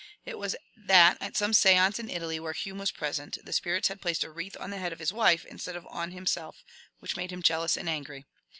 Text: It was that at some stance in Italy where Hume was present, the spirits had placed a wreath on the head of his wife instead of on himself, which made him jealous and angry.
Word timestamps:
It 0.25 0.39
was 0.39 0.55
that 0.75 1.19
at 1.21 1.37
some 1.37 1.53
stance 1.53 1.99
in 1.99 2.09
Italy 2.09 2.39
where 2.39 2.53
Hume 2.53 2.79
was 2.79 2.89
present, 2.89 3.37
the 3.45 3.53
spirits 3.53 3.87
had 3.87 4.01
placed 4.01 4.23
a 4.23 4.31
wreath 4.31 4.57
on 4.59 4.71
the 4.71 4.79
head 4.79 4.93
of 4.93 4.97
his 4.97 5.13
wife 5.13 5.45
instead 5.45 5.75
of 5.75 5.85
on 5.91 6.09
himself, 6.09 6.63
which 6.97 7.15
made 7.15 7.31
him 7.31 7.43
jealous 7.43 7.77
and 7.77 7.87
angry. 7.87 8.25